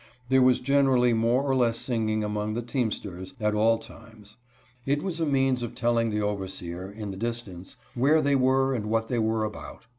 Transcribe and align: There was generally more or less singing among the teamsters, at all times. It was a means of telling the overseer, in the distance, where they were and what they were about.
There 0.29 0.41
was 0.41 0.59
generally 0.59 1.13
more 1.13 1.43
or 1.43 1.55
less 1.55 1.77
singing 1.77 2.23
among 2.23 2.55
the 2.55 2.63
teamsters, 2.63 3.35
at 3.39 3.53
all 3.53 3.77
times. 3.77 4.37
It 4.83 5.03
was 5.03 5.19
a 5.19 5.27
means 5.27 5.61
of 5.61 5.75
telling 5.75 6.09
the 6.09 6.23
overseer, 6.23 6.89
in 6.91 7.11
the 7.11 7.17
distance, 7.17 7.77
where 7.93 8.19
they 8.19 8.35
were 8.35 8.73
and 8.73 8.87
what 8.87 9.09
they 9.09 9.19
were 9.19 9.43
about. 9.43 9.85